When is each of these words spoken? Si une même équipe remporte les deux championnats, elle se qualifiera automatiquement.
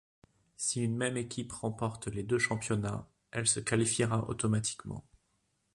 Si 0.57 0.81
une 0.81 0.97
même 0.97 1.15
équipe 1.15 1.51
remporte 1.51 2.07
les 2.07 2.23
deux 2.23 2.39
championnats, 2.39 3.07
elle 3.29 3.45
se 3.45 3.59
qualifiera 3.59 4.27
automatiquement. 4.27 5.05